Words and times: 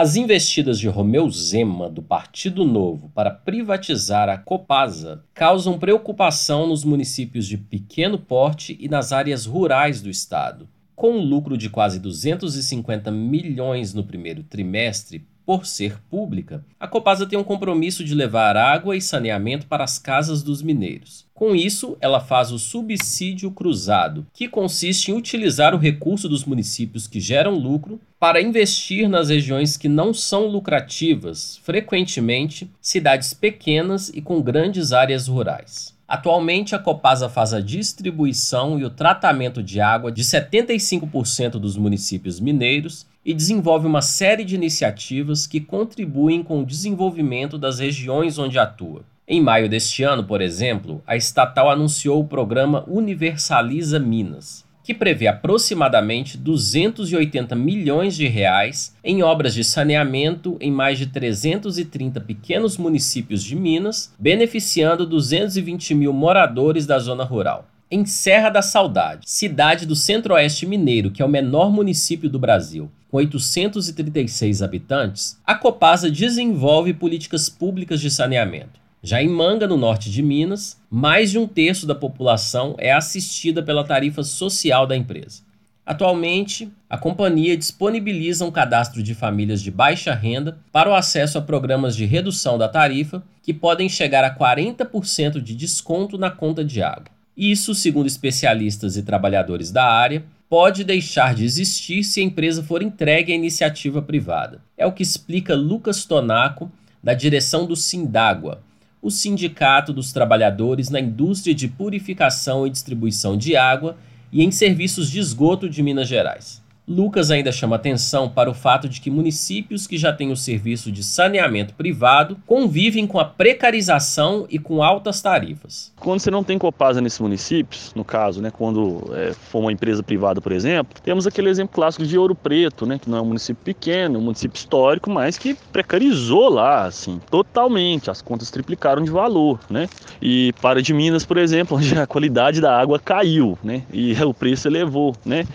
As 0.00 0.14
investidas 0.14 0.78
de 0.78 0.86
Romeu 0.86 1.28
Zema 1.28 1.90
do 1.90 2.00
Partido 2.00 2.64
Novo 2.64 3.10
para 3.12 3.32
privatizar 3.32 4.28
a 4.28 4.38
Copasa 4.38 5.24
causam 5.34 5.76
preocupação 5.76 6.68
nos 6.68 6.84
municípios 6.84 7.48
de 7.48 7.58
pequeno 7.58 8.16
porte 8.16 8.76
e 8.78 8.88
nas 8.88 9.12
áreas 9.12 9.44
rurais 9.44 10.00
do 10.00 10.08
estado. 10.08 10.68
Com 10.94 11.18
um 11.18 11.20
lucro 11.20 11.58
de 11.58 11.68
quase 11.68 11.98
250 11.98 13.10
milhões 13.10 13.92
no 13.92 14.04
primeiro 14.04 14.44
trimestre, 14.44 15.26
por 15.44 15.66
ser 15.66 15.98
pública, 16.08 16.64
a 16.78 16.86
Copasa 16.86 17.26
tem 17.26 17.36
um 17.36 17.42
compromisso 17.42 18.04
de 18.04 18.14
levar 18.14 18.56
água 18.56 18.96
e 18.96 19.02
saneamento 19.02 19.66
para 19.66 19.82
as 19.82 19.98
casas 19.98 20.44
dos 20.44 20.62
mineiros. 20.62 21.26
Com 21.38 21.54
isso, 21.54 21.96
ela 22.00 22.18
faz 22.18 22.50
o 22.50 22.58
subsídio 22.58 23.52
cruzado, 23.52 24.26
que 24.34 24.48
consiste 24.48 25.12
em 25.12 25.14
utilizar 25.14 25.72
o 25.72 25.78
recurso 25.78 26.28
dos 26.28 26.44
municípios 26.44 27.06
que 27.06 27.20
geram 27.20 27.54
lucro 27.54 28.00
para 28.18 28.42
investir 28.42 29.08
nas 29.08 29.28
regiões 29.28 29.76
que 29.76 29.88
não 29.88 30.12
são 30.12 30.48
lucrativas, 30.48 31.60
frequentemente 31.62 32.68
cidades 32.80 33.32
pequenas 33.34 34.08
e 34.08 34.20
com 34.20 34.42
grandes 34.42 34.92
áreas 34.92 35.28
rurais. 35.28 35.94
Atualmente, 36.08 36.74
a 36.74 36.78
Copasa 36.80 37.28
faz 37.28 37.54
a 37.54 37.60
distribuição 37.60 38.76
e 38.76 38.84
o 38.84 38.90
tratamento 38.90 39.62
de 39.62 39.80
água 39.80 40.10
de 40.10 40.24
75% 40.24 41.50
dos 41.50 41.76
municípios 41.76 42.40
mineiros 42.40 43.06
e 43.24 43.32
desenvolve 43.32 43.86
uma 43.86 44.02
série 44.02 44.44
de 44.44 44.56
iniciativas 44.56 45.46
que 45.46 45.60
contribuem 45.60 46.42
com 46.42 46.62
o 46.62 46.66
desenvolvimento 46.66 47.56
das 47.56 47.78
regiões 47.78 48.40
onde 48.40 48.58
atua. 48.58 49.04
Em 49.30 49.42
maio 49.42 49.68
deste 49.68 50.02
ano, 50.02 50.24
por 50.24 50.40
exemplo, 50.40 51.02
a 51.06 51.14
estatal 51.14 51.68
anunciou 51.68 52.18
o 52.18 52.26
programa 52.26 52.82
Universaliza 52.88 53.98
Minas, 53.98 54.64
que 54.82 54.94
prevê 54.94 55.26
aproximadamente 55.26 56.38
280 56.38 57.54
milhões 57.54 58.16
de 58.16 58.26
reais 58.26 58.96
em 59.04 59.22
obras 59.22 59.52
de 59.52 59.62
saneamento 59.62 60.56
em 60.62 60.72
mais 60.72 60.96
de 60.96 61.08
330 61.08 62.22
pequenos 62.22 62.78
municípios 62.78 63.44
de 63.44 63.54
Minas, 63.54 64.14
beneficiando 64.18 65.04
220 65.04 65.94
mil 65.94 66.14
moradores 66.14 66.86
da 66.86 66.98
zona 66.98 67.22
rural. 67.22 67.68
Em 67.90 68.06
Serra 68.06 68.48
da 68.48 68.62
Saudade, 68.62 69.28
cidade 69.28 69.84
do 69.84 69.94
centro-oeste 69.94 70.64
mineiro, 70.64 71.10
que 71.10 71.20
é 71.20 71.24
o 71.24 71.28
menor 71.28 71.70
município 71.70 72.30
do 72.30 72.38
Brasil, 72.38 72.90
com 73.10 73.18
836 73.18 74.62
habitantes, 74.62 75.38
a 75.46 75.54
Copasa 75.54 76.10
desenvolve 76.10 76.94
políticas 76.94 77.50
públicas 77.50 78.00
de 78.00 78.10
saneamento. 78.10 78.87
Já 79.02 79.22
em 79.22 79.28
Manga, 79.28 79.66
no 79.66 79.76
norte 79.76 80.10
de 80.10 80.22
Minas, 80.22 80.76
mais 80.90 81.30
de 81.30 81.38
um 81.38 81.46
terço 81.46 81.86
da 81.86 81.94
população 81.94 82.74
é 82.78 82.92
assistida 82.92 83.62
pela 83.62 83.84
tarifa 83.84 84.24
social 84.24 84.86
da 84.86 84.96
empresa. 84.96 85.42
Atualmente, 85.86 86.68
a 86.90 86.98
companhia 86.98 87.56
disponibiliza 87.56 88.44
um 88.44 88.50
cadastro 88.50 89.02
de 89.02 89.14
famílias 89.14 89.62
de 89.62 89.70
baixa 89.70 90.12
renda 90.12 90.58
para 90.70 90.90
o 90.90 90.94
acesso 90.94 91.38
a 91.38 91.40
programas 91.40 91.96
de 91.96 92.04
redução 92.04 92.58
da 92.58 92.68
tarifa 92.68 93.22
que 93.42 93.54
podem 93.54 93.88
chegar 93.88 94.24
a 94.24 94.34
40% 94.34 95.40
de 95.40 95.54
desconto 95.54 96.18
na 96.18 96.30
conta 96.30 96.64
de 96.64 96.82
água. 96.82 97.06
Isso, 97.36 97.74
segundo 97.74 98.06
especialistas 98.06 98.96
e 98.96 99.02
trabalhadores 99.02 99.70
da 99.70 99.84
área, 99.84 100.24
pode 100.50 100.82
deixar 100.82 101.34
de 101.34 101.44
existir 101.44 102.02
se 102.02 102.20
a 102.20 102.24
empresa 102.24 102.62
for 102.62 102.82
entregue 102.82 103.32
à 103.32 103.36
iniciativa 103.36 104.02
privada. 104.02 104.60
É 104.76 104.86
o 104.86 104.92
que 104.92 105.02
explica 105.02 105.54
Lucas 105.54 106.04
Tonaco, 106.04 106.70
da 107.02 107.14
direção 107.14 107.64
do 107.64 107.76
Sindágua, 107.76 108.60
o 109.00 109.10
Sindicato 109.10 109.92
dos 109.92 110.12
Trabalhadores 110.12 110.90
na 110.90 111.00
Indústria 111.00 111.54
de 111.54 111.68
Purificação 111.68 112.66
e 112.66 112.70
Distribuição 112.70 113.36
de 113.36 113.56
Água 113.56 113.96
e 114.32 114.42
em 114.42 114.50
Serviços 114.50 115.10
de 115.10 115.18
Esgoto 115.18 115.68
de 115.68 115.82
Minas 115.82 116.08
Gerais. 116.08 116.62
Lucas 116.88 117.30
ainda 117.30 117.52
chama 117.52 117.76
atenção 117.76 118.30
para 118.30 118.50
o 118.50 118.54
fato 118.54 118.88
de 118.88 118.98
que 118.98 119.10
municípios 119.10 119.86
que 119.86 119.98
já 119.98 120.10
têm 120.10 120.32
o 120.32 120.36
serviço 120.36 120.90
de 120.90 121.04
saneamento 121.04 121.74
privado 121.74 122.38
convivem 122.46 123.06
com 123.06 123.20
a 123.20 123.26
precarização 123.26 124.46
e 124.48 124.58
com 124.58 124.82
altas 124.82 125.20
tarifas. 125.20 125.92
Quando 126.00 126.20
você 126.20 126.30
não 126.30 126.42
tem 126.42 126.56
Copasa 126.56 127.00
nesses 127.02 127.18
municípios, 127.18 127.92
no 127.94 128.04
caso, 128.04 128.40
né, 128.40 128.50
quando 128.50 129.12
é, 129.14 129.34
for 129.34 129.58
uma 129.60 129.72
empresa 129.72 130.02
privada, 130.02 130.40
por 130.40 130.50
exemplo, 130.50 130.98
temos 131.02 131.26
aquele 131.26 131.50
exemplo 131.50 131.74
clássico 131.74 132.06
de 132.06 132.16
Ouro 132.16 132.34
Preto, 132.34 132.86
né, 132.86 132.98
que 132.98 133.10
não 133.10 133.18
é 133.18 133.20
um 133.20 133.26
município 133.26 133.62
pequeno, 133.62 134.18
um 134.18 134.22
município 134.22 134.56
histórico, 134.56 135.10
mas 135.10 135.36
que 135.36 135.54
precarizou 135.70 136.48
lá, 136.48 136.86
assim, 136.86 137.20
totalmente. 137.30 138.10
As 138.10 138.22
contas 138.22 138.50
triplicaram 138.50 139.02
de 139.02 139.10
valor, 139.10 139.60
né? 139.68 139.88
E 140.22 140.54
para 140.62 140.80
de 140.80 140.94
Minas, 140.94 141.26
por 141.26 141.36
exemplo, 141.36 141.76
onde 141.78 141.98
a 141.98 142.06
qualidade 142.06 142.60
da 142.60 142.78
água 142.78 142.98
caiu, 142.98 143.58
né? 143.62 143.82
E 143.92 144.14
o 144.24 144.32
preço 144.32 144.68
elevou, 144.68 145.14
né? 145.24 145.46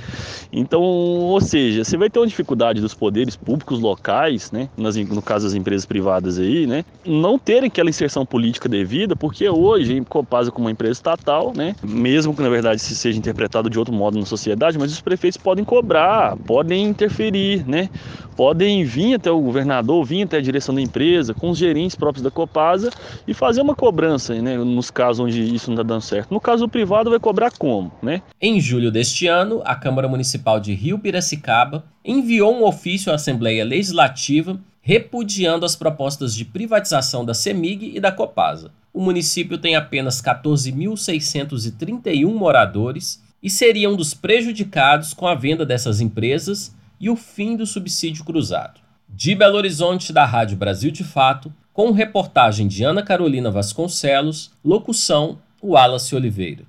Então, 0.52 0.84
ou 1.24 1.42
seja, 1.42 1.84
você 1.84 1.98
vai 1.98 2.10
ter 2.10 2.20
uma 2.20 2.28
dificuldade 2.28 2.82
dos 2.82 2.94
poderes 2.94 3.36
públicos 3.36 3.80
locais, 3.80 4.52
né, 4.52 4.70
nas, 4.78 4.96
no 4.96 5.22
caso 5.22 5.46
das 5.46 5.56
empresas 5.56 5.86
privadas 5.86 6.40
aí, 6.40 6.66
né, 6.68 6.86
não 7.06 7.38
terem 7.38 7.68
aquela 7.68 7.90
inserção 7.90 8.26
política 8.26 8.70
devida, 8.70 9.16
porque 9.16 9.48
hoje, 9.50 9.98
em 9.98 10.04
Copasa 10.04 10.52
como 10.52 10.68
uma 10.68 10.72
empresa 10.72 10.94
estatal, 10.94 11.54
né, 11.56 11.76
mesmo 11.84 12.36
que 12.36 12.42
na 12.42 12.50
verdade 12.50 12.82
se 12.82 12.96
seja 12.96 13.18
interpretado 13.18 13.70
de 13.70 13.80
outro 13.80 13.94
modo 13.94 14.18
na 14.20 14.26
sociedade, 14.26 14.78
mas 14.78 14.92
os 14.92 15.02
prefeitos 15.02 15.38
podem 15.38 15.64
cobrar, 15.64 16.36
podem 16.38 16.84
interferir, 16.84 17.68
né, 17.68 17.90
podem 18.36 18.84
vir 18.84 19.16
até 19.16 19.32
o 19.32 19.40
governador, 19.40 20.04
vir 20.04 20.24
até 20.24 20.38
a 20.38 20.42
direção 20.42 20.74
da 20.74 20.82
empresa, 20.82 21.34
com 21.34 21.50
os 21.50 21.58
gerentes 21.58 21.96
próprios 21.96 22.24
da 22.24 22.32
Copasa 22.32 22.90
e 23.28 23.34
fazer 23.34 23.62
uma 23.62 23.76
cobrança, 23.76 24.34
né, 24.42 24.58
nos 24.58 24.90
casos 24.92 25.20
onde 25.20 25.54
isso 25.54 25.70
não 25.70 25.76
está 25.76 25.84
dando 25.84 26.02
certo. 26.02 26.32
No 26.32 26.42
caso 26.42 26.66
do 26.66 26.70
privado, 26.70 27.10
vai 27.10 27.20
cobrar 27.20 27.52
como, 27.58 27.92
né? 28.02 28.22
Em 28.42 28.60
julho 28.60 28.92
deste 28.92 29.28
ano, 29.28 29.62
a 29.66 29.76
Câmara 29.76 30.08
Municipal 30.08 30.60
de 30.60 30.74
Rio 30.74 30.98
Piracicaba 31.14 31.86
enviou 32.04 32.56
um 32.56 32.66
ofício 32.66 33.12
à 33.12 33.16
Assembleia 33.16 33.64
Legislativa 33.64 34.60
repudiando 34.82 35.64
as 35.64 35.76
propostas 35.76 36.34
de 36.34 36.44
privatização 36.44 37.24
da 37.24 37.36
CEMIG 37.36 37.96
e 37.96 38.00
da 38.00 38.12
Copasa. 38.12 38.72
O 38.92 39.00
município 39.00 39.60
tem 39.60 39.76
apenas 39.76 40.20
14.631 40.22 42.34
moradores 42.34 43.22
e 43.44 43.50
seria 43.50 43.88
um 43.90 43.96
dos 43.96 44.16
prejudicados 44.16 45.14
com 45.14 45.28
a 45.28 45.36
venda 45.36 45.64
dessas 45.66 46.02
empresas 46.02 46.76
e 47.00 47.12
o 47.12 47.16
fim 47.16 47.56
do 47.56 47.68
subsídio 47.68 48.26
cruzado. 48.26 48.82
De 49.08 49.36
Belo 49.36 49.58
Horizonte, 49.58 50.12
da 50.12 50.26
Rádio 50.26 50.58
Brasil 50.58 50.90
de 50.90 51.04
Fato, 51.04 51.54
com 51.72 51.92
reportagem 51.92 52.68
de 52.68 52.84
Ana 52.84 53.04
Carolina 53.04 53.52
Vasconcelos, 53.52 54.52
locução 54.66 55.38
Wallace 55.62 56.16
Oliveira. 56.16 56.64